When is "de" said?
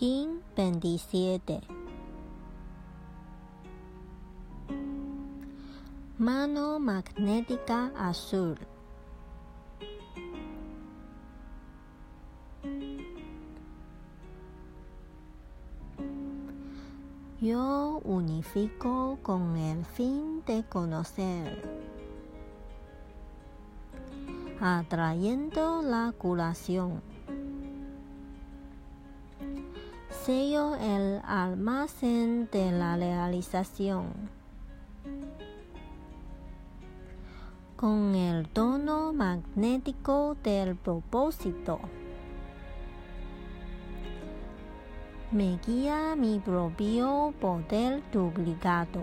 20.46-20.64, 32.52-32.70